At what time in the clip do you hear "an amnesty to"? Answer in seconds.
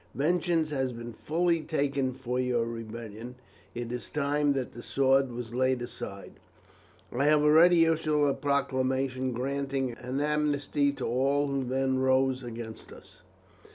9.99-11.05